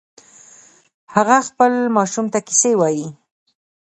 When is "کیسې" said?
2.47-2.71